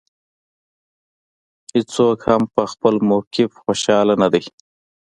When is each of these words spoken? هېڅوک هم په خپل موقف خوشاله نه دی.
هېڅوک 1.73 2.19
هم 2.29 2.43
په 2.53 2.63
خپل 2.71 2.95
موقف 3.09 3.51
خوشاله 3.63 4.13
نه 4.21 4.27
دی. 4.33 4.43